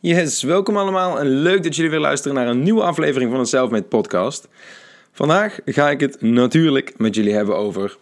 Yes, 0.00 0.42
welkom 0.42 0.76
allemaal 0.76 1.18
en 1.18 1.26
leuk 1.26 1.62
dat 1.62 1.76
jullie 1.76 1.90
weer 1.90 2.00
luisteren 2.00 2.36
naar 2.36 2.46
een 2.46 2.62
nieuwe 2.62 2.82
aflevering 2.82 3.30
van 3.30 3.40
de 3.40 3.46
Selfmade 3.46 3.84
Podcast. 3.84 4.48
Vandaag 5.12 5.58
ga 5.64 5.90
ik 5.90 6.00
het 6.00 6.20
natuurlijk 6.20 6.94
met 6.96 7.14
jullie 7.14 7.34
hebben 7.34 7.56
over 7.56 7.96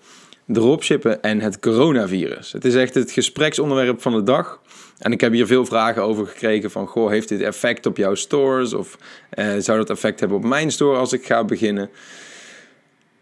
dropshippen 0.46 1.22
en 1.22 1.40
het 1.40 1.58
coronavirus. 1.58 2.52
Het 2.52 2.64
is 2.64 2.74
echt 2.74 2.94
het 2.94 3.10
gespreksonderwerp 3.10 4.02
van 4.02 4.12
de 4.12 4.22
dag. 4.22 4.60
En 4.98 5.12
ik 5.12 5.20
heb 5.20 5.32
hier 5.32 5.46
veel 5.46 5.66
vragen 5.66 6.02
over 6.02 6.26
gekregen 6.26 6.70
van, 6.70 6.86
goh, 6.86 7.10
heeft 7.10 7.28
dit 7.28 7.40
effect 7.40 7.86
op 7.86 7.96
jouw 7.96 8.14
stores? 8.14 8.74
Of 8.74 8.98
eh, 9.30 9.54
zou 9.58 9.78
dat 9.78 9.90
effect 9.90 10.20
hebben 10.20 10.38
op 10.38 10.44
mijn 10.44 10.70
store 10.70 10.98
als 10.98 11.12
ik 11.12 11.26
ga 11.26 11.44
beginnen? 11.44 11.90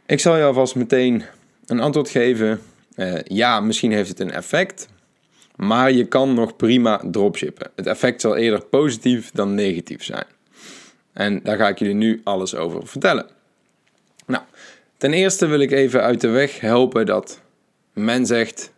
Ik 0.06 0.20
zal 0.20 0.36
je 0.36 0.44
alvast 0.44 0.74
meteen 0.74 1.24
een 1.66 1.80
antwoord 1.80 2.08
geven. 2.08 2.60
Uh, 2.96 3.14
ja, 3.24 3.60
misschien 3.60 3.92
heeft 3.92 4.08
het 4.08 4.20
een 4.20 4.32
effect, 4.32 4.88
maar 5.56 5.92
je 5.92 6.04
kan 6.04 6.34
nog 6.34 6.56
prima 6.56 7.02
dropshippen. 7.10 7.70
Het 7.76 7.86
effect 7.86 8.20
zal 8.20 8.36
eerder 8.36 8.64
positief 8.64 9.30
dan 9.30 9.54
negatief 9.54 10.04
zijn. 10.04 10.26
En 11.12 11.40
daar 11.42 11.56
ga 11.56 11.68
ik 11.68 11.78
jullie 11.78 11.94
nu 11.94 12.20
alles 12.24 12.54
over 12.54 12.86
vertellen. 12.86 13.26
Nou, 14.26 14.42
ten 14.96 15.12
eerste 15.12 15.46
wil 15.46 15.60
ik 15.60 15.70
even 15.70 16.02
uit 16.02 16.20
de 16.20 16.28
weg 16.28 16.60
helpen 16.60 17.06
dat 17.06 17.40
men 17.92 18.26
zegt: 18.26 18.72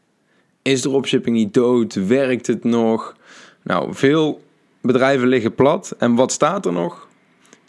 is 0.63 0.81
dropshipping 0.81 1.37
niet 1.37 1.55
dood? 1.55 1.95
Werkt 1.95 2.47
het 2.47 2.65
nog? 2.65 3.17
Nou, 3.63 3.95
veel 3.95 4.45
bedrijven 4.81 5.29
liggen 5.29 5.55
plat. 5.55 5.95
En 5.99 6.15
wat 6.15 6.33
staat 6.33 6.67
er 6.67 6.73
nog? 6.73 7.09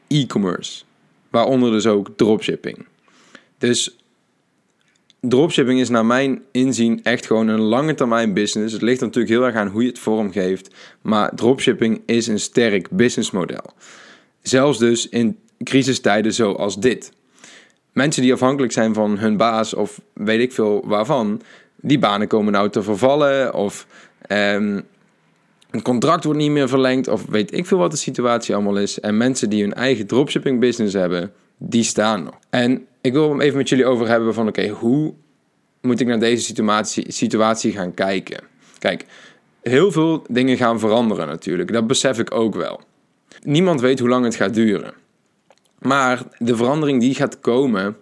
E-commerce. 0.08 0.84
Waaronder 1.30 1.72
dus 1.72 1.88
ook 1.88 2.10
dropshipping. 2.16 2.86
Dus 3.58 3.98
dropshipping 5.20 5.80
is 5.80 5.90
naar 5.90 6.06
mijn 6.06 6.42
inzien 6.52 7.00
echt 7.04 7.26
gewoon 7.26 7.48
een 7.48 7.60
lange 7.60 7.96
termijn 7.96 8.34
business. 8.34 8.74
Het 8.74 8.82
ligt 8.82 9.02
natuurlijk 9.02 9.34
heel 9.34 9.46
erg 9.46 9.56
aan 9.56 9.68
hoe 9.68 9.82
je 9.82 9.88
het 9.88 10.00
vormgeeft. 10.00 10.76
Maar 11.02 11.36
dropshipping 11.36 12.02
is 12.06 12.28
een 12.28 12.40
sterk 12.40 12.90
businessmodel. 12.90 13.74
Zelfs 14.42 14.78
dus 14.78 15.10
in 15.10 15.38
crisistijden 15.64 16.34
zoals 16.34 16.80
dit. 16.80 17.12
Mensen 17.92 18.22
die 18.22 18.34
afhankelijk 18.34 18.74
zijn 18.74 18.94
van 18.94 19.18
hun 19.18 19.38
baas 19.38 19.74
of 19.74 20.02
weet 20.14 20.40
ik 20.40 20.52
veel 20.52 20.84
waarvan, 20.86 21.42
die 21.76 22.00
banen 22.00 22.28
komen 22.28 22.54
nou 22.54 22.70
te 22.70 22.84
vervallen 22.84 23.54
of 23.54 23.88
um, 24.32 24.84
een 25.72 25.82
contract 25.82 26.24
wordt 26.24 26.40
niet 26.40 26.52
meer 26.52 26.70
verlengd 26.70 27.08
of 27.08 27.26
weet 27.26 27.54
ik 27.54 27.66
veel 27.66 27.78
wat 27.78 27.92
de 27.92 27.98
situatie 27.98 28.56
allemaal 28.56 28.78
is. 28.78 29.00
En 29.00 29.18
mensen 29.18 29.50
die 29.50 29.62
hun 29.62 29.74
eigen 29.74 30.08
dropshipping 30.08 30.60
business 30.60 30.94
hebben, 30.94 31.32
die 31.58 31.84
staan 31.84 32.24
nog. 32.24 32.40
En 32.50 32.86
ik 33.08 33.14
wil 33.14 33.30
hem 33.30 33.42
even 33.42 33.58
met 33.58 33.70
jullie 33.70 33.86
over 33.86 34.08
hebben 34.08 34.34
van 34.34 34.48
oké, 34.48 34.68
hoe 34.68 35.14
moet 35.82 36.00
ik 36.00 36.08
naar 36.08 36.20
deze 36.20 36.44
situatie, 36.44 37.12
situatie 37.12 37.72
gaan 37.72 37.94
kijken? 37.94 38.44
Kijk, 38.80 39.06
heel 39.62 39.92
veel 39.92 40.24
dingen 40.30 40.58
gaan 40.58 40.80
veranderen 40.80 41.28
natuurlijk. 41.28 41.74
Dat 41.74 41.88
besef 41.88 42.20
ik 42.20 42.34
ook 42.34 42.56
wel. 42.56 42.82
Niemand 43.42 43.82
weet 43.82 44.00
hoe 44.00 44.10
lang 44.10 44.26
het 44.26 44.36
gaat 44.36 44.54
duren. 44.54 44.94
Maar 45.80 46.24
de 46.38 46.56
verandering 46.56 47.02
die 47.02 47.16
gaat 47.16 47.40
komen, 47.40 47.98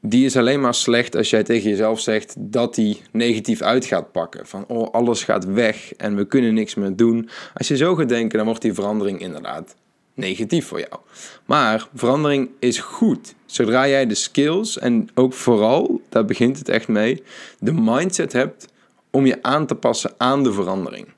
die 0.00 0.24
is 0.24 0.36
alleen 0.36 0.60
maar 0.60 0.74
slecht 0.74 1.16
als 1.16 1.30
jij 1.30 1.42
tegen 1.42 1.70
jezelf 1.70 2.00
zegt 2.00 2.34
dat 2.38 2.74
die 2.74 3.02
negatief 3.12 3.62
uit 3.62 3.84
gaat 3.84 4.12
pakken. 4.12 4.46
Van 4.46 4.64
oh, 4.66 4.90
alles 4.90 5.24
gaat 5.24 5.44
weg 5.44 5.92
en 5.92 6.16
we 6.16 6.26
kunnen 6.26 6.54
niks 6.54 6.74
meer 6.74 6.96
doen. 6.96 7.28
Als 7.54 7.68
je 7.68 7.76
zo 7.76 7.94
gaat 7.94 8.08
denken, 8.08 8.36
dan 8.36 8.46
wordt 8.46 8.62
die 8.62 8.72
verandering 8.72 9.20
inderdaad 9.20 9.74
negatief 10.14 10.66
voor 10.66 10.78
jou. 10.78 11.00
Maar 11.44 11.88
verandering 11.94 12.50
is 12.58 12.78
goed. 12.78 13.34
Zodra 13.46 13.88
jij 13.88 14.06
de 14.06 14.14
skills 14.14 14.78
en 14.78 15.08
ook 15.14 15.32
vooral, 15.32 16.00
daar 16.08 16.24
begint 16.24 16.58
het 16.58 16.68
echt 16.68 16.88
mee, 16.88 17.22
de 17.58 17.72
mindset 17.72 18.32
hebt 18.32 18.68
om 19.10 19.26
je 19.26 19.42
aan 19.42 19.66
te 19.66 19.74
passen 19.74 20.14
aan 20.16 20.42
de 20.42 20.52
verandering. 20.52 21.08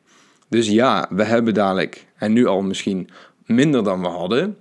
Dus 0.49 0.69
ja, 0.69 1.09
we 1.11 1.25
hebben 1.25 1.55
dadelijk, 1.55 2.07
en 2.17 2.33
nu 2.33 2.47
al 2.47 2.63
misschien 2.63 3.11
minder 3.47 3.85
dan 3.85 4.01
we 4.01 4.09
hadden, 4.09 4.57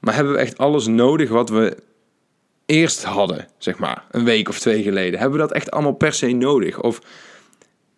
maar 0.00 0.14
hebben 0.14 0.32
we 0.32 0.38
echt 0.38 0.58
alles 0.58 0.86
nodig 0.86 1.28
wat 1.28 1.48
we 1.48 1.76
eerst 2.66 3.04
hadden, 3.04 3.48
zeg 3.58 3.78
maar, 3.78 4.04
een 4.10 4.24
week 4.24 4.48
of 4.48 4.58
twee 4.58 4.82
geleden? 4.82 5.20
Hebben 5.20 5.38
we 5.38 5.46
dat 5.46 5.56
echt 5.56 5.70
allemaal 5.70 5.92
per 5.92 6.12
se 6.12 6.32
nodig? 6.32 6.80
Of 6.80 7.00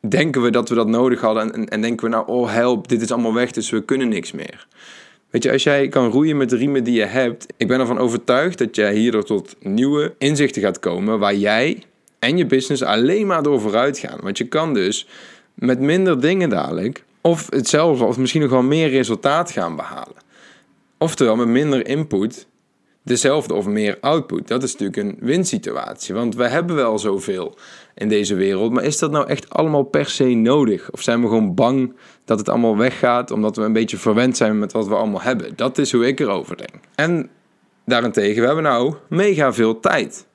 denken 0.09 0.43
we 0.43 0.51
dat 0.51 0.69
we 0.69 0.75
dat 0.75 0.89
nodig 0.89 1.21
hadden 1.21 1.53
en, 1.53 1.69
en 1.69 1.81
denken 1.81 2.05
we 2.05 2.15
nou, 2.15 2.27
oh 2.27 2.53
help, 2.53 2.89
dit 2.89 3.03
is 3.03 3.13
allemaal 3.13 3.35
weg, 3.35 3.51
dus 3.51 3.71
we 3.71 3.85
kunnen 3.85 4.09
niks 4.09 4.33
meer? 4.33 4.67
Weet 5.33 5.43
je, 5.43 5.53
als 5.53 5.63
jij 5.63 5.89
kan 5.89 6.11
roeien 6.11 6.37
met 6.37 6.51
de 6.51 6.57
riemen 6.57 6.85
die 6.85 6.95
je 6.95 7.05
hebt, 7.05 7.47
ik 7.57 7.69
ben 7.69 7.81
ervan 7.81 7.99
overtuigd 7.99 8.59
dat 8.59 8.77
jij 8.77 8.95
hierdoor 8.95 9.25
tot 9.25 9.57
nieuwe 9.61 10.15
inzichten 10.19 10.63
gaat 10.63 10.79
komen 10.79 11.19
waar 11.19 11.35
jij 11.35 11.83
en 12.19 12.37
je 12.37 12.47
business 12.47 12.83
alleen 12.83 13.27
maar 13.27 13.43
door 13.43 13.61
vooruit 13.61 13.99
gaan. 13.99 14.19
Want 14.23 14.39
je 14.39 14.49
kan 14.49 14.75
dus 14.75 15.07
met 15.55 15.81
minder 15.81 16.21
dingen 16.21 16.49
dadelijk 16.49 17.05
of 17.21 17.47
hetzelfde 17.51 18.05
of 18.05 18.19
misschien 18.19 18.41
nog 18.41 18.51
wel 18.51 18.63
meer 18.63 18.89
resultaat 18.89 19.51
gaan 19.51 19.77
behalen. 19.77 20.17
Oftewel 20.99 21.37
met 21.37 21.49
minder 21.49 21.87
input 21.87 22.47
dezelfde 23.03 23.55
of 23.55 23.67
meer 23.67 23.99
output. 24.01 24.49
Dat 24.49 24.63
is 24.63 24.73
natuurlijk 24.77 24.97
een 24.97 25.27
winsituatie, 25.27 26.15
want 26.15 26.35
we 26.35 26.49
hebben 26.49 26.77
wel 26.77 26.99
zoveel 26.99 27.57
in 27.95 28.09
deze 28.09 28.35
wereld. 28.35 28.73
Maar 28.73 28.85
is 28.85 28.99
dat 28.99 29.11
nou 29.11 29.29
echt 29.29 29.51
allemaal 29.51 29.83
per 29.83 30.07
se 30.07 30.25
nodig? 30.25 30.91
Of 30.91 31.03
zijn 31.03 31.21
we 31.21 31.27
gewoon 31.27 31.55
bang 31.55 31.95
dat 32.25 32.39
het 32.39 32.49
allemaal 32.49 32.77
weggaat 32.77 33.31
omdat 33.31 33.57
we 33.57 33.63
een 33.63 33.73
beetje 33.73 33.97
verwend 33.97 34.37
zijn 34.37 34.59
met 34.59 34.73
wat 34.73 34.89
we 34.89 34.95
allemaal 34.95 35.23
hebben? 35.23 35.53
Dat 35.57 35.79
is 35.79 35.93
hoe 35.93 36.07
ik 36.07 36.21
erover 36.21 36.57
denk. 36.57 36.75
En 36.95 37.31
daarentegen, 37.85 38.41
we 38.41 38.47
hebben 38.47 38.65
nou 38.65 38.95
mega 39.09 39.53
veel 39.53 39.81
tijd. 39.81 40.27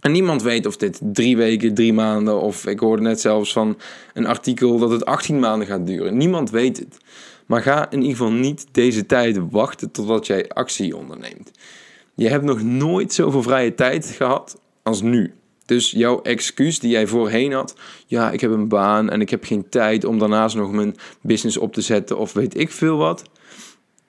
En 0.00 0.12
niemand 0.12 0.42
weet 0.42 0.66
of 0.66 0.76
dit 0.76 1.00
drie 1.02 1.36
weken, 1.36 1.74
drie 1.74 1.92
maanden, 1.92 2.40
of 2.40 2.66
ik 2.66 2.80
hoorde 2.80 3.02
net 3.02 3.20
zelfs 3.20 3.52
van 3.52 3.78
een 4.14 4.26
artikel 4.26 4.78
dat 4.78 4.90
het 4.90 5.04
18 5.04 5.38
maanden 5.38 5.66
gaat 5.66 5.86
duren. 5.86 6.16
Niemand 6.16 6.50
weet 6.50 6.78
het. 6.78 6.98
Maar 7.48 7.62
ga 7.62 7.90
in 7.90 8.00
ieder 8.00 8.16
geval 8.16 8.32
niet 8.32 8.66
deze 8.72 9.06
tijd 9.06 9.38
wachten 9.50 9.90
totdat 9.90 10.26
jij 10.26 10.48
actie 10.48 10.96
onderneemt. 10.96 11.50
Je 12.14 12.28
hebt 12.28 12.44
nog 12.44 12.62
nooit 12.62 13.12
zoveel 13.12 13.42
vrije 13.42 13.74
tijd 13.74 14.06
gehad 14.06 14.60
als 14.82 15.02
nu. 15.02 15.32
Dus 15.66 15.90
jouw 15.90 16.22
excuus 16.22 16.78
die 16.78 16.90
jij 16.90 17.06
voorheen 17.06 17.52
had, 17.52 17.74
ja, 18.06 18.30
ik 18.30 18.40
heb 18.40 18.50
een 18.50 18.68
baan 18.68 19.10
en 19.10 19.20
ik 19.20 19.30
heb 19.30 19.44
geen 19.44 19.68
tijd 19.68 20.04
om 20.04 20.18
daarnaast 20.18 20.56
nog 20.56 20.72
mijn 20.72 20.96
business 21.20 21.56
op 21.56 21.72
te 21.72 21.80
zetten 21.80 22.18
of 22.18 22.32
weet 22.32 22.58
ik 22.58 22.70
veel 22.70 22.96
wat. 22.96 23.22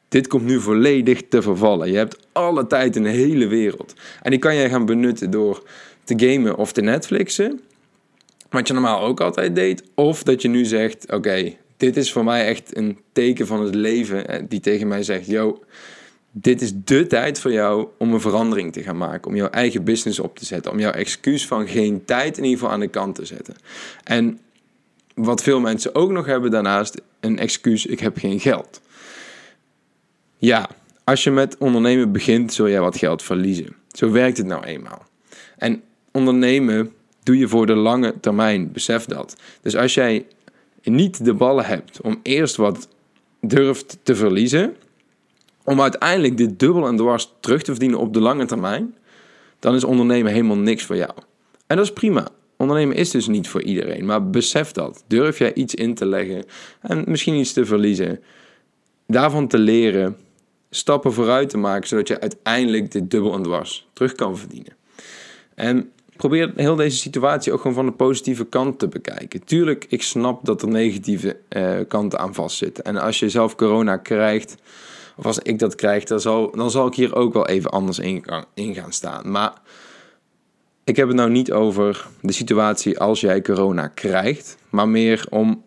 Dit 0.08 0.28
komt 0.28 0.46
nu 0.46 0.60
volledig 0.60 1.22
te 1.30 1.42
vervallen. 1.42 1.92
Je 1.92 1.98
hebt 1.98 2.28
alle 2.32 2.68
tijd 2.68 2.96
in 2.96 3.04
de 3.04 3.10
hele 3.10 3.48
wereld. 3.48 3.94
En 4.22 4.32
die 4.32 4.40
kan 4.40 4.56
jij 4.56 4.70
gaan 4.70 4.86
benutten 4.86 5.32
door 5.32 5.64
te 6.04 6.14
gamen 6.18 6.58
of 6.58 6.72
te 6.72 6.82
Netflixen. 6.82 7.62
Wat 8.50 8.68
je 8.68 8.74
normaal 8.74 9.02
ook 9.02 9.22
altijd 9.22 9.56
deed. 9.56 9.84
Of 9.96 10.24
dat 10.24 10.42
je 10.42 10.48
nu 10.48 10.66
zegt: 10.66 11.14
Oké, 11.14 11.54
dit 11.80 11.98
is 11.98 12.12
voor 12.12 12.24
mij 12.24 12.48
echt 12.48 12.78
een 12.78 12.98
teken 13.12 13.48
van 13.48 13.64
het 13.64 13.76
leven. 13.76 14.28
Eh, 14.28 14.44
die 14.50 14.60
tegen 14.60 14.88
mij 14.88 15.04
zegt: 15.04 15.26
Yo, 15.26 15.64
dit 16.32 16.62
is 16.62 16.72
de 16.76 17.08
tijd 17.08 17.40
voor 17.40 17.52
jou 17.52 17.88
om 17.98 18.14
een 18.14 18.22
verandering 18.22 18.74
te 18.74 18.82
gaan 18.82 18.98
maken. 18.98 19.28
Om 19.28 19.36
jouw 19.36 19.50
eigen 19.50 19.84
business 19.84 20.20
op 20.20 20.38
te 20.38 20.46
zetten. 20.46 20.72
Om 20.72 20.80
jouw 20.80 20.92
excuus 20.92 21.48
van 21.48 21.68
geen 21.68 22.06
tijd 22.06 22.38
in 22.38 22.44
ieder 22.44 22.60
geval 22.60 22.74
aan 22.74 22.80
de 22.80 22.88
kant 22.88 23.16
te 23.16 23.26
zetten. 23.26 23.56
En 24.04 24.40
wat 25.16 25.44
veel 25.44 25.60
mensen 25.60 25.96
ook 25.96 26.12
nog 26.12 26.26
hebben 26.26 26.52
daarnaast, 26.52 27.02
een 27.20 27.40
excuus: 27.40 27.86
ik 27.86 28.00
heb 28.00 28.18
geen 28.18 28.40
geld. 28.40 28.82
Ja, 30.38 30.70
als 31.04 31.24
je 31.24 31.32
met 31.32 31.58
ondernemen 31.58 32.12
begint, 32.12 32.54
zul 32.54 32.70
jij 32.70 32.82
wat 32.82 32.98
geld 32.98 33.24
verliezen. 33.24 33.76
Zo 33.92 34.12
werkt 34.12 34.38
het 34.38 34.48
nou 34.48 34.64
eenmaal. 34.64 35.06
En 35.58 35.82
ondernemen 36.12 36.94
doe 37.24 37.38
je 37.38 37.48
voor 37.48 37.66
de 37.66 37.76
lange 37.76 38.20
termijn, 38.20 38.72
besef 38.72 39.06
dat. 39.06 39.36
Dus 39.62 39.76
als 39.76 39.94
jij 39.94 40.26
niet 40.84 41.26
de 41.26 41.34
ballen 41.34 41.66
hebt 41.66 42.02
om 42.02 42.20
eerst 42.24 42.56
wat 42.56 42.88
durft 43.42 43.98
te 44.04 44.16
verliezen, 44.16 44.76
om 45.64 45.82
uiteindelijk 45.82 46.38
dit 46.38 46.60
dubbel 46.60 46.88
en 46.88 46.98
dwars 46.98 47.34
terug 47.40 47.62
te 47.62 47.72
verdienen 47.72 48.00
op 48.00 48.14
de 48.14 48.20
lange 48.20 48.46
termijn, 48.46 48.96
dan 49.60 49.76
is 49.76 49.84
ondernemen 49.84 50.32
helemaal 50.32 50.58
niks 50.58 50.84
voor 50.84 50.96
jou. 50.96 51.12
En 51.68 51.76
dat 51.76 51.86
is 51.86 51.94
prima. 51.94 52.28
Ondernemen 52.58 52.96
is 52.96 53.12
dus 53.12 53.28
niet 53.28 53.48
voor 53.48 53.62
iedereen, 53.62 54.06
maar 54.06 54.30
besef 54.30 54.72
dat. 54.72 55.04
Durf 55.08 55.38
jij 55.38 55.54
iets 55.54 55.76
in 55.76 55.96
te 55.96 56.06
leggen 56.06 56.46
en 56.82 57.04
misschien 57.08 57.36
iets 57.36 57.54
te 57.54 57.66
verliezen, 57.66 58.24
daarvan 59.08 59.48
te 59.48 59.58
leren, 59.58 60.18
stappen 60.70 61.14
vooruit 61.14 61.50
te 61.50 61.58
maken, 61.58 61.88
zodat 61.88 62.08
je 62.08 62.20
uiteindelijk 62.20 62.92
dit 62.92 63.12
dubbel 63.12 63.34
en 63.34 63.44
dwars 63.44 63.88
terug 63.94 64.14
kan 64.14 64.38
verdienen. 64.38 64.74
En 65.56 65.92
probeer 66.20 66.52
heel 66.56 66.76
deze 66.76 66.98
situatie 66.98 67.54
ook 67.54 67.62
gewoon 67.62 67.76
van 67.76 67.86
de 67.86 67.92
positieve 67.92 68.46
kant 68.46 68.80
te 68.80 68.88
bekijken. 68.88 69.44
Tuurlijk, 69.44 69.86
ik 69.90 70.02
snap 70.04 70.46
dat 70.46 70.62
er 70.62 70.68
negatieve 70.68 71.38
uh, 71.50 71.80
kanten 71.88 72.20
aan 72.20 72.34
vastzitten. 72.34 72.84
En 72.84 72.98
als 72.98 73.20
je 73.20 73.30
zelf 73.30 73.56
corona 73.56 73.98
krijgt, 73.98 74.56
of 75.16 75.26
als 75.26 75.40
ik 75.40 75.60
dat 75.60 75.76
krijg, 75.76 76.04
dan 76.04 76.20
zal, 76.20 76.52
dan 76.52 76.72
zal 76.72 76.88
ik 76.88 76.94
hier 76.94 77.16
ook 77.16 77.34
wel 77.34 77.48
even 77.48 77.72
anders 77.72 78.00
in, 78.00 78.26
in 78.54 78.76
gaan 78.76 78.92
staan. 78.92 79.32
Maar 79.32 79.54
ik 80.84 80.96
heb 80.96 81.08
het 81.08 81.18
nou 81.18 81.30
niet 81.30 81.52
over 81.52 82.08
de 82.22 82.32
situatie 82.32 83.00
als 83.00 83.20
jij 83.20 83.42
corona 83.42 83.88
krijgt, 83.88 84.58
maar 84.70 84.90
meer 84.90 85.26
om 85.30 85.64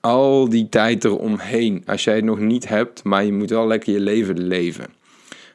al 0.00 0.48
die 0.48 0.68
tijd 0.68 1.04
eromheen. 1.04 1.82
Als 1.86 2.04
jij 2.04 2.14
het 2.14 2.24
nog 2.24 2.38
niet 2.38 2.68
hebt, 2.68 3.04
maar 3.04 3.24
je 3.24 3.32
moet 3.32 3.50
wel 3.50 3.66
lekker 3.66 3.92
je 3.92 4.00
leven 4.00 4.38
leven. 4.46 4.86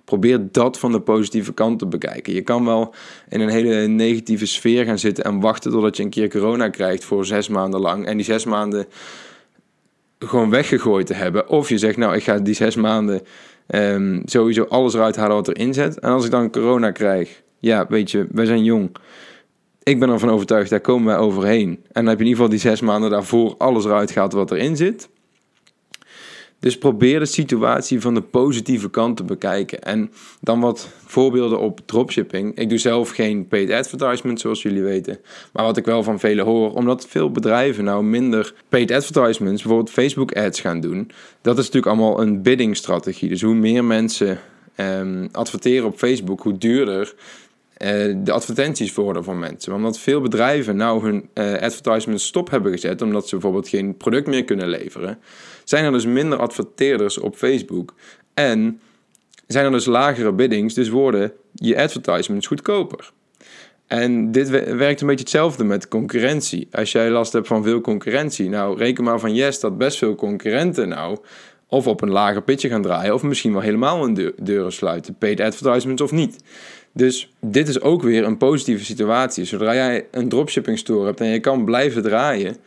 Probeer 0.08 0.48
dat 0.52 0.80
van 0.80 0.92
de 0.92 1.02
positieve 1.02 1.54
kant 1.54 1.80
te 1.80 1.88
bekijken. 1.88 2.34
Je 2.34 2.42
kan 2.42 2.66
wel 2.66 2.94
in 3.30 3.42
een 3.42 3.50
hele 3.50 3.88
negatieve 3.88 4.46
sfeer 4.46 4.86
gaan 4.86 5.00
zitten 5.00 5.24
en 5.24 5.40
wachten 5.40 5.72
totdat 5.72 5.98
je 5.98 6.04
een 6.04 6.10
keer 6.10 6.30
corona 6.30 6.70
krijgt 6.70 7.04
voor 7.06 7.26
zes 7.26 7.48
maanden 7.48 7.80
lang. 7.80 8.06
En 8.06 8.18
die 8.18 8.26
zes 8.26 8.46
maanden 8.46 8.86
gewoon 10.20 10.50
weggegooid 10.50 11.08
te 11.08 11.14
hebben. 11.14 11.50
Of 11.50 11.70
je 11.70 11.78
zegt, 11.78 11.98
nou, 11.98 12.16
ik 12.16 12.24
ga 12.24 12.40
die 12.40 12.54
zes 12.54 12.76
maanden 12.76 13.22
um, 13.68 14.22
sowieso 14.26 14.64
alles 14.64 14.94
eruit 14.94 15.16
halen 15.16 15.36
wat 15.36 15.48
erin 15.48 15.74
zit. 15.74 16.00
En 16.00 16.12
als 16.12 16.26
ik 16.26 16.32
dan 16.32 16.52
corona 16.52 16.92
krijg, 16.92 17.42
ja, 17.60 17.86
weet 17.90 18.12
je, 18.12 18.28
wij 18.32 18.46
zijn 18.46 18.64
jong. 18.64 18.96
Ik 19.84 20.00
ben 20.00 20.10
ervan 20.10 20.30
overtuigd, 20.30 20.70
daar 20.70 20.82
komen 20.82 21.06
wij 21.06 21.18
overheen. 21.18 21.70
En 21.70 21.80
dan 21.92 22.06
heb 22.06 22.18
je 22.18 22.24
in 22.24 22.30
ieder 22.30 22.44
geval 22.44 22.50
die 22.50 22.60
zes 22.60 22.82
maanden 22.82 23.10
daarvoor 23.10 23.56
alles 23.58 23.86
eruit 23.86 24.12
gehaald 24.12 24.34
wat 24.34 24.52
erin 24.52 24.76
zit. 24.76 25.10
Dus 26.60 26.78
probeer 26.78 27.20
de 27.20 27.26
situatie 27.26 28.02
van 28.02 28.14
de 28.14 28.22
positieve 28.22 28.90
kant 28.90 29.18
te 29.18 29.24
bekijken. 29.24 29.84
En 29.84 30.12
dan 30.42 30.60
wat 30.60 30.90
voorbeelden 31.06 31.60
op 31.60 31.80
dropshipping. 31.86 32.58
Ik 32.58 32.70
doe 32.70 32.78
zelf 32.78 33.10
geen 33.10 33.48
paid 33.48 33.72
advertisement, 33.72 34.40
zoals 34.40 34.62
jullie 34.62 34.84
weten. 34.84 35.20
Maar 35.54 35.66
wat 35.66 35.78
ik 35.78 35.86
wel 35.86 36.04
van 36.04 36.20
velen 36.20 36.46
hoor, 36.46 36.74
omdat 36.74 37.08
veel 37.08 37.32
bedrijven 37.32 37.84
nou 37.84 38.04
minder 38.04 38.54
paid 38.70 38.92
advertisements, 38.92 39.62
bijvoorbeeld 39.62 39.94
Facebook 39.94 40.32
ads 40.32 40.60
gaan 40.60 40.80
doen. 40.80 41.12
Dat 41.42 41.58
is 41.58 41.66
natuurlijk 41.66 41.94
allemaal 41.94 42.22
een 42.22 42.42
bidding 42.42 42.76
strategie. 42.76 43.30
Dus 43.30 43.42
hoe 43.42 43.56
meer 43.56 43.84
mensen 43.86 44.40
um, 44.78 45.28
adverteren 45.32 45.88
op 45.88 45.98
Facebook, 45.98 46.42
hoe 46.42 46.58
duurder 46.58 47.14
de 48.24 48.32
advertenties 48.32 48.94
worden 48.94 49.24
van 49.24 49.40
mensen. 49.40 49.74
Omdat 49.74 50.00
veel 50.00 50.22
bedrijven 50.22 50.76
nou 50.76 51.04
hun 51.04 51.30
uh, 51.34 51.54
advertisements 51.54 52.26
stop 52.26 52.50
hebben 52.50 52.72
gezet, 52.72 53.02
omdat 53.02 53.28
ze 53.28 53.36
bijvoorbeeld 53.36 53.68
geen 53.68 53.98
product 53.98 54.28
meer 54.28 54.44
kunnen 54.44 54.68
leveren, 54.68 55.20
zijn 55.64 55.86
er 55.86 55.92
dus 55.92 56.06
minder 56.06 56.40
adverteerders 56.40 57.18
op 57.18 57.36
Facebook. 57.36 57.94
En 58.34 58.80
zijn 59.48 59.66
er 59.66 59.72
dus 59.72 59.86
lagere 59.86 60.34
biddings, 60.34 60.74
dus 60.74 60.90
worden 60.90 61.32
je 61.54 61.82
advertisements 61.82 62.48
goedkoper. 62.48 63.12
En 63.88 64.32
dit 64.32 64.50
werkt 64.50 65.02
een 65.02 65.08
beetje 65.08 65.24
hetzelfde 65.24 65.64
met 65.64 65.88
concurrentie. 65.88 66.68
Als 66.72 66.92
jij 66.92 67.10
last 67.10 67.34
hebt 67.34 67.48
van 67.48 67.64
veel 67.64 67.82
concurrentie, 67.82 68.50
nou 68.50 68.78
reken 68.78 69.04
maar 69.04 69.20
van 69.20 69.34
yes 69.34 69.60
dat 69.60 69.78
best 69.78 69.98
veel 69.98 70.16
concurrenten 70.16 70.88
nou 70.88 71.18
of 71.68 71.88
op 71.88 72.02
een 72.02 72.10
lager 72.10 72.44
pitje 72.44 72.70
gaan 72.70 72.82
draaien, 72.82 73.14
of 73.14 73.24
misschien 73.24 73.52
wel 73.52 73.62
helemaal 73.62 74.04
een 74.04 74.34
deuren 74.42 74.72
sluiten, 74.72 75.18
paid 75.18 75.40
advertisements 75.40 76.02
of 76.02 76.12
niet. 76.12 76.44
Dus 76.98 77.34
dit 77.40 77.68
is 77.68 77.82
ook 77.82 78.02
weer 78.02 78.24
een 78.24 78.38
positieve 78.38 78.86
situatie. 78.86 79.46
Zodra 79.46 79.74
jij 79.74 80.08
een 80.12 80.30
dropshipping 80.30 80.78
store 80.78 81.06
hebt 81.06 81.20
en 81.20 81.28
je 81.28 81.40
kan 81.40 81.66
blijven 81.66 82.02
draaien, 82.02 82.58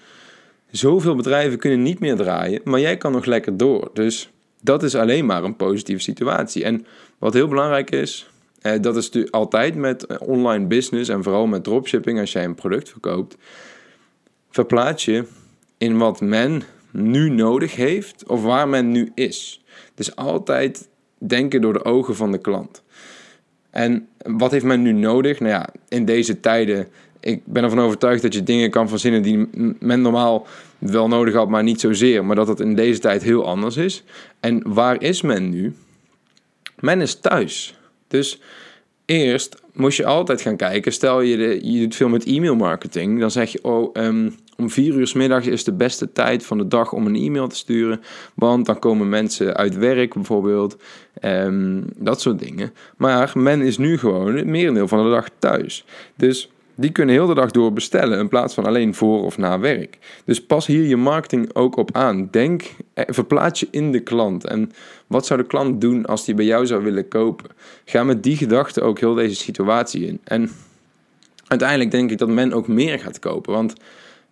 zoveel 0.70 1.14
bedrijven 1.14 1.58
kunnen 1.58 1.82
niet 1.82 2.00
meer 2.00 2.16
draaien, 2.16 2.60
maar 2.64 2.80
jij 2.80 2.96
kan 2.96 3.12
nog 3.12 3.24
lekker 3.24 3.56
door. 3.56 3.90
Dus 3.94 4.30
dat 4.62 4.82
is 4.82 4.94
alleen 4.94 5.26
maar 5.26 5.44
een 5.44 5.56
positieve 5.56 6.02
situatie. 6.02 6.64
En 6.64 6.86
wat 7.18 7.34
heel 7.34 7.48
belangrijk 7.48 7.90
is, 7.90 8.30
eh, 8.60 8.72
dat 8.80 8.96
is 8.96 9.04
natuurlijk 9.04 9.34
altijd 9.34 9.74
met 9.74 10.18
online 10.18 10.66
business 10.66 11.08
en 11.08 11.22
vooral 11.22 11.46
met 11.46 11.64
dropshipping 11.64 12.20
als 12.20 12.32
jij 12.32 12.44
een 12.44 12.54
product 12.54 12.88
verkoopt, 12.88 13.36
verplaats 14.50 15.04
je 15.04 15.24
in 15.78 15.98
wat 15.98 16.20
men 16.20 16.62
nu 16.90 17.30
nodig 17.30 17.76
heeft 17.76 18.24
of 18.26 18.42
waar 18.42 18.68
men 18.68 18.90
nu 18.90 19.12
is. 19.14 19.64
Dus 19.94 20.16
altijd 20.16 20.88
denken 21.18 21.60
door 21.60 21.72
de 21.72 21.84
ogen 21.84 22.16
van 22.16 22.32
de 22.32 22.38
klant. 22.38 22.82
En 23.70 24.08
wat 24.16 24.50
heeft 24.50 24.64
men 24.64 24.82
nu 24.82 24.92
nodig? 24.92 25.40
Nou 25.40 25.52
ja, 25.52 25.68
in 25.88 26.04
deze 26.04 26.40
tijden, 26.40 26.88
ik 27.20 27.40
ben 27.44 27.62
ervan 27.62 27.80
overtuigd 27.80 28.22
dat 28.22 28.34
je 28.34 28.42
dingen 28.42 28.70
kan 28.70 28.88
verzinnen 28.88 29.22
die 29.22 29.48
men 29.78 30.02
normaal 30.02 30.46
wel 30.78 31.08
nodig 31.08 31.34
had, 31.34 31.48
maar 31.48 31.62
niet 31.62 31.80
zozeer. 31.80 32.24
Maar 32.24 32.36
dat 32.36 32.48
het 32.48 32.60
in 32.60 32.74
deze 32.74 33.00
tijd 33.00 33.22
heel 33.22 33.46
anders 33.46 33.76
is. 33.76 34.04
En 34.40 34.62
waar 34.72 35.02
is 35.02 35.22
men 35.22 35.50
nu? 35.50 35.74
Men 36.78 37.00
is 37.00 37.14
thuis. 37.14 37.78
Dus 38.08 38.40
eerst 39.10 39.62
moest 39.72 39.96
je 39.96 40.06
altijd 40.06 40.40
gaan 40.40 40.56
kijken. 40.56 40.92
Stel 40.92 41.20
je, 41.20 41.36
de, 41.36 41.72
je 41.72 41.80
doet 41.80 41.96
veel 41.96 42.08
met 42.08 42.24
e-mail 42.24 42.56
marketing. 42.56 43.20
Dan 43.20 43.30
zeg 43.30 43.52
je, 43.52 43.64
oh, 43.64 43.90
um, 43.92 44.34
om 44.56 44.70
vier 44.70 44.94
uur 44.94 45.06
s 45.06 45.12
middags 45.12 45.46
is 45.46 45.64
de 45.64 45.72
beste 45.72 46.12
tijd 46.12 46.46
van 46.46 46.58
de 46.58 46.68
dag 46.68 46.92
om 46.92 47.06
een 47.06 47.16
e-mail 47.16 47.48
te 47.48 47.56
sturen. 47.56 48.00
Want 48.34 48.66
dan 48.66 48.78
komen 48.78 49.08
mensen 49.08 49.56
uit 49.56 49.76
werk 49.76 50.14
bijvoorbeeld. 50.14 50.76
Um, 51.22 51.84
dat 51.96 52.20
soort 52.20 52.38
dingen. 52.38 52.72
Maar 52.96 53.32
men 53.34 53.60
is 53.60 53.78
nu 53.78 53.98
gewoon 53.98 54.36
het 54.36 54.46
merendeel 54.46 54.88
van 54.88 55.04
de 55.04 55.10
dag 55.10 55.28
thuis. 55.38 55.84
Dus 56.16 56.50
die 56.80 56.90
kunnen 56.90 57.14
heel 57.14 57.26
de 57.26 57.34
dag 57.34 57.50
door 57.50 57.72
bestellen 57.72 58.18
in 58.18 58.28
plaats 58.28 58.54
van 58.54 58.64
alleen 58.64 58.94
voor 58.94 59.24
of 59.24 59.38
na 59.38 59.58
werk. 59.58 59.98
Dus 60.24 60.44
pas 60.44 60.66
hier 60.66 60.84
je 60.84 60.96
marketing 60.96 61.54
ook 61.54 61.76
op 61.76 61.96
aan. 61.96 62.28
Denk, 62.30 62.62
eh, 62.94 63.04
verplaats 63.08 63.60
je 63.60 63.68
in 63.70 63.92
de 63.92 64.00
klant. 64.00 64.44
En 64.44 64.72
wat 65.06 65.26
zou 65.26 65.40
de 65.40 65.46
klant 65.46 65.80
doen 65.80 66.06
als 66.06 66.24
die 66.24 66.34
bij 66.34 66.44
jou 66.44 66.66
zou 66.66 66.82
willen 66.82 67.08
kopen? 67.08 67.50
Ga 67.84 68.04
met 68.04 68.22
die 68.22 68.36
gedachte 68.36 68.80
ook 68.80 68.98
heel 68.98 69.14
deze 69.14 69.34
situatie 69.34 70.06
in. 70.06 70.20
En 70.24 70.50
uiteindelijk 71.46 71.90
denk 71.90 72.10
ik 72.10 72.18
dat 72.18 72.28
men 72.28 72.52
ook 72.52 72.68
meer 72.68 72.98
gaat 72.98 73.18
kopen. 73.18 73.52
Want 73.52 73.74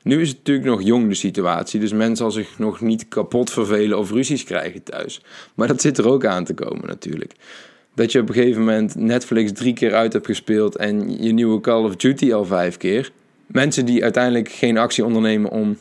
nu 0.02 0.20
is 0.20 0.28
het 0.28 0.36
natuurlijk 0.36 0.66
nog 0.66 0.82
jong 0.82 1.08
de 1.08 1.14
situatie, 1.14 1.80
dus 1.80 1.92
men 1.92 2.16
zal 2.16 2.30
zich 2.30 2.58
nog 2.58 2.80
niet 2.80 3.08
kapot 3.08 3.50
vervelen 3.50 3.98
of 3.98 4.10
ruzies 4.10 4.44
krijgen 4.44 4.82
thuis. 4.82 5.22
Maar 5.54 5.68
dat 5.68 5.80
zit 5.80 5.98
er 5.98 6.08
ook 6.08 6.24
aan 6.24 6.44
te 6.44 6.54
komen 6.54 6.86
natuurlijk. 6.86 7.32
Dat 7.98 8.12
je 8.12 8.20
op 8.20 8.28
een 8.28 8.34
gegeven 8.34 8.60
moment 8.60 8.94
Netflix 8.94 9.52
drie 9.52 9.72
keer 9.72 9.94
uit 9.94 10.12
hebt 10.12 10.26
gespeeld 10.26 10.76
en 10.76 11.22
je 11.22 11.32
nieuwe 11.32 11.60
Call 11.60 11.84
of 11.84 11.96
Duty 11.96 12.32
al 12.32 12.44
vijf 12.44 12.76
keer. 12.76 13.10
Mensen 13.46 13.84
die 13.84 14.02
uiteindelijk 14.02 14.48
geen 14.48 14.78
actie 14.78 15.04
ondernemen 15.04 15.50
om 15.50 15.76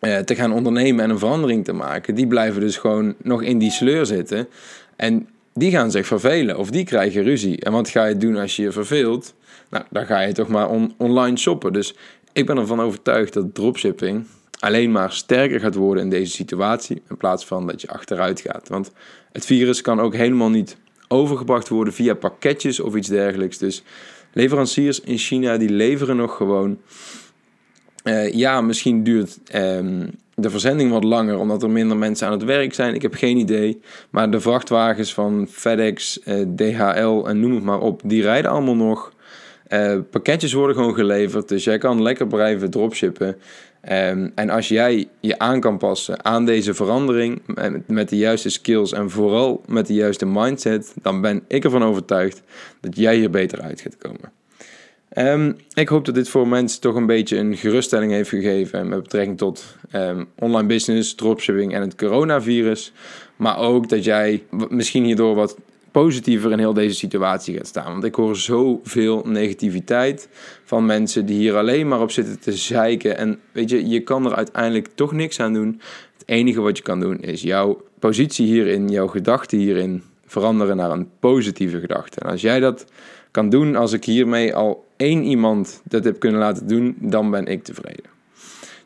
eh, 0.00 0.18
te 0.18 0.34
gaan 0.34 0.52
ondernemen 0.52 1.04
en 1.04 1.10
een 1.10 1.18
verandering 1.18 1.64
te 1.64 1.72
maken, 1.72 2.14
die 2.14 2.26
blijven 2.26 2.60
dus 2.60 2.76
gewoon 2.76 3.14
nog 3.22 3.42
in 3.42 3.58
die 3.58 3.70
sleur 3.70 4.06
zitten. 4.06 4.48
En 4.96 5.28
die 5.54 5.70
gaan 5.70 5.90
zich 5.90 6.06
vervelen 6.06 6.58
of 6.58 6.70
die 6.70 6.84
krijgen 6.84 7.22
ruzie. 7.22 7.60
En 7.60 7.72
wat 7.72 7.88
ga 7.88 8.04
je 8.04 8.16
doen 8.16 8.36
als 8.36 8.56
je 8.56 8.62
je 8.62 8.72
verveelt? 8.72 9.34
Nou, 9.70 9.84
dan 9.90 10.06
ga 10.06 10.20
je 10.20 10.32
toch 10.32 10.48
maar 10.48 10.68
online 10.96 11.36
shoppen. 11.36 11.72
Dus 11.72 11.94
ik 12.32 12.46
ben 12.46 12.58
ervan 12.58 12.80
overtuigd 12.80 13.32
dat 13.32 13.54
dropshipping 13.54 14.26
alleen 14.58 14.92
maar 14.92 15.12
sterker 15.12 15.60
gaat 15.60 15.74
worden 15.74 16.04
in 16.04 16.10
deze 16.10 16.32
situatie, 16.32 17.02
in 17.08 17.16
plaats 17.16 17.46
van 17.46 17.66
dat 17.66 17.80
je 17.80 17.88
achteruit 17.88 18.40
gaat. 18.40 18.68
Want 18.68 18.92
het 19.32 19.46
virus 19.46 19.80
kan 19.80 20.00
ook 20.00 20.14
helemaal 20.14 20.50
niet 20.50 20.76
overgebracht 21.14 21.68
worden 21.68 21.94
via 21.94 22.14
pakketjes 22.14 22.80
of 22.80 22.94
iets 22.94 23.08
dergelijks. 23.08 23.58
Dus 23.58 23.82
leveranciers 24.32 25.00
in 25.00 25.18
China 25.18 25.56
die 25.56 25.70
leveren 25.70 26.16
nog 26.16 26.36
gewoon. 26.36 26.78
Uh, 28.04 28.32
ja, 28.32 28.60
misschien 28.60 29.02
duurt 29.02 29.38
um, 29.54 30.10
de 30.34 30.50
verzending 30.50 30.90
wat 30.90 31.04
langer 31.04 31.38
omdat 31.38 31.62
er 31.62 31.70
minder 31.70 31.96
mensen 31.96 32.26
aan 32.26 32.32
het 32.32 32.44
werk 32.44 32.74
zijn. 32.74 32.94
Ik 32.94 33.02
heb 33.02 33.14
geen 33.14 33.36
idee. 33.36 33.80
Maar 34.10 34.30
de 34.30 34.40
vrachtwagens 34.40 35.14
van 35.14 35.46
FedEx, 35.50 36.20
eh, 36.22 36.40
DHL 36.56 37.26
en 37.26 37.40
noem 37.40 37.54
het 37.54 37.64
maar 37.64 37.80
op, 37.80 38.00
die 38.04 38.22
rijden 38.22 38.50
allemaal 38.50 38.76
nog. 38.76 39.12
Uh, 39.68 39.98
pakketjes 40.10 40.52
worden 40.52 40.76
gewoon 40.76 40.94
geleverd, 40.94 41.48
dus 41.48 41.64
jij 41.64 41.78
kan 41.78 42.02
lekker 42.02 42.26
blijven 42.26 42.70
dropshippen. 42.70 43.36
Um, 43.90 44.32
en 44.34 44.50
als 44.50 44.68
jij 44.68 45.08
je 45.20 45.38
aan 45.38 45.60
kan 45.60 45.78
passen 45.78 46.24
aan 46.24 46.44
deze 46.44 46.74
verandering 46.74 47.42
met, 47.86 48.08
de 48.08 48.16
juiste 48.16 48.48
skills 48.48 48.92
en 48.92 49.10
vooral 49.10 49.62
met 49.66 49.86
de 49.86 49.94
juiste 49.94 50.26
mindset, 50.26 50.94
dan 51.02 51.20
ben 51.20 51.42
ik 51.48 51.64
ervan 51.64 51.84
overtuigd 51.84 52.42
dat 52.80 52.96
jij 52.96 53.16
hier 53.16 53.30
beter 53.30 53.60
uit 53.60 53.80
gaat 53.80 53.96
komen. 53.98 54.32
Um, 55.16 55.56
ik 55.74 55.88
hoop 55.88 56.04
dat 56.04 56.14
dit 56.14 56.28
voor 56.28 56.48
mensen 56.48 56.80
toch 56.80 56.94
een 56.94 57.06
beetje 57.06 57.36
een 57.36 57.56
geruststelling 57.56 58.12
heeft 58.12 58.28
gegeven 58.28 58.88
met 58.88 59.02
betrekking 59.02 59.38
tot 59.38 59.76
um, 59.92 60.26
online 60.38 60.68
business, 60.68 61.14
dropshipping 61.14 61.74
en 61.74 61.80
het 61.80 61.94
coronavirus. 61.94 62.92
Maar 63.36 63.58
ook 63.58 63.88
dat 63.88 64.04
jij 64.04 64.42
misschien 64.68 65.04
hierdoor 65.04 65.34
wat 65.34 65.56
positiever 65.94 66.52
in 66.52 66.58
heel 66.58 66.72
deze 66.74 66.94
situatie 66.94 67.56
gaat 67.56 67.66
staan. 67.66 67.92
Want 67.92 68.04
ik 68.04 68.14
hoor 68.14 68.36
zoveel 68.36 69.22
negativiteit 69.26 70.28
van 70.64 70.86
mensen 70.86 71.26
die 71.26 71.36
hier 71.36 71.56
alleen 71.56 71.88
maar 71.88 72.00
op 72.00 72.10
zitten 72.10 72.40
te 72.40 72.52
zeiken. 72.52 73.16
En 73.16 73.40
weet 73.52 73.70
je, 73.70 73.88
je 73.88 74.00
kan 74.00 74.26
er 74.26 74.34
uiteindelijk 74.34 74.88
toch 74.94 75.12
niks 75.12 75.40
aan 75.40 75.52
doen. 75.52 75.80
Het 76.18 76.28
enige 76.28 76.60
wat 76.60 76.76
je 76.76 76.82
kan 76.82 77.00
doen 77.00 77.20
is 77.20 77.42
jouw 77.42 77.82
positie 77.98 78.46
hierin, 78.46 78.88
jouw 78.88 79.06
gedachten 79.06 79.58
hierin 79.58 80.02
veranderen 80.26 80.76
naar 80.76 80.90
een 80.90 81.08
positieve 81.20 81.80
gedachte. 81.80 82.20
En 82.20 82.30
als 82.30 82.40
jij 82.40 82.60
dat 82.60 82.84
kan 83.30 83.48
doen, 83.48 83.76
als 83.76 83.92
ik 83.92 84.04
hiermee 84.04 84.54
al 84.54 84.84
één 84.96 85.22
iemand 85.22 85.82
dat 85.84 86.04
heb 86.04 86.18
kunnen 86.18 86.40
laten 86.40 86.66
doen, 86.66 86.96
dan 87.00 87.30
ben 87.30 87.46
ik 87.46 87.64
tevreden. 87.64 88.13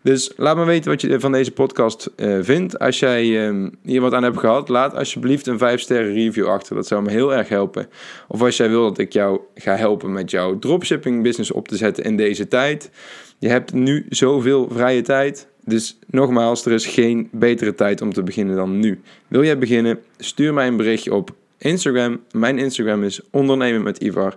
Dus 0.02 0.32
laat 0.36 0.56
me 0.56 0.64
weten 0.64 0.90
wat 0.90 1.00
je 1.00 1.20
van 1.20 1.32
deze 1.32 1.52
podcast 1.52 2.10
uh, 2.16 2.38
vindt. 2.42 2.78
Als 2.78 2.98
jij 2.98 3.26
uh, 3.26 3.68
hier 3.82 4.00
wat 4.00 4.12
aan 4.12 4.22
hebt 4.22 4.38
gehad, 4.38 4.68
laat 4.68 4.94
alsjeblieft 4.94 5.46
een 5.46 5.58
5 5.58 5.80
sterren 5.80 6.12
review 6.12 6.46
achter. 6.46 6.74
Dat 6.74 6.86
zou 6.86 7.02
me 7.02 7.10
heel 7.10 7.34
erg 7.34 7.48
helpen. 7.48 7.88
Of 8.28 8.42
als 8.42 8.56
jij 8.56 8.68
wil 8.68 8.82
dat 8.82 8.98
ik 8.98 9.12
jou 9.12 9.40
ga 9.54 9.76
helpen 9.76 10.12
met 10.12 10.30
jouw 10.30 10.58
dropshipping 10.58 11.22
business 11.22 11.50
op 11.50 11.68
te 11.68 11.76
zetten 11.76 12.04
in 12.04 12.16
deze 12.16 12.48
tijd. 12.48 12.90
Je 13.38 13.48
hebt 13.48 13.72
nu 13.72 14.06
zoveel 14.08 14.68
vrije 14.72 15.02
tijd. 15.02 15.48
Dus 15.64 15.98
nogmaals, 16.06 16.66
er 16.66 16.72
is 16.72 16.86
geen 16.86 17.28
betere 17.32 17.74
tijd 17.74 18.00
om 18.00 18.12
te 18.12 18.22
beginnen 18.22 18.56
dan 18.56 18.78
nu. 18.78 19.00
Wil 19.28 19.44
jij 19.44 19.58
beginnen? 19.58 19.98
Stuur 20.18 20.54
mij 20.54 20.66
een 20.66 20.76
berichtje 20.76 21.14
op 21.14 21.30
Instagram. 21.58 22.20
Mijn 22.30 22.58
Instagram 22.58 23.02
is 23.04 23.20
ondernemen 23.30 23.82
met 23.82 23.98
Ivar. 23.98 24.34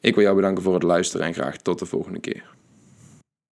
Ik 0.00 0.14
wil 0.14 0.24
jou 0.24 0.36
bedanken 0.36 0.62
voor 0.62 0.74
het 0.74 0.82
luisteren 0.82 1.26
en 1.26 1.34
graag 1.34 1.56
tot 1.56 1.78
de 1.78 1.86
volgende 1.86 2.20
keer. 2.20 2.44